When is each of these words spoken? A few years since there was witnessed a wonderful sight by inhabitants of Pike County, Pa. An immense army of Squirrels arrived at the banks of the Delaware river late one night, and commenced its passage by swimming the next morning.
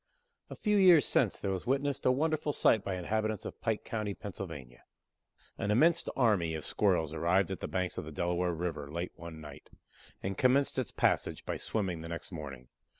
A 0.49 0.55
few 0.55 0.77
years 0.77 1.05
since 1.05 1.39
there 1.39 1.51
was 1.51 1.67
witnessed 1.67 2.07
a 2.07 2.11
wonderful 2.11 2.53
sight 2.53 2.83
by 2.83 2.95
inhabitants 2.95 3.45
of 3.45 3.61
Pike 3.61 3.83
County, 3.85 4.15
Pa. 4.15 4.31
An 5.59 5.69
immense 5.69 6.07
army 6.15 6.55
of 6.55 6.65
Squirrels 6.65 7.13
arrived 7.13 7.51
at 7.51 7.59
the 7.59 7.67
banks 7.67 7.99
of 7.99 8.05
the 8.05 8.11
Delaware 8.11 8.51
river 8.53 8.89
late 8.91 9.11
one 9.13 9.39
night, 9.39 9.69
and 10.23 10.39
commenced 10.39 10.79
its 10.79 10.89
passage 10.91 11.45
by 11.45 11.57
swimming 11.57 12.01
the 12.01 12.09
next 12.09 12.31
morning. 12.31 12.69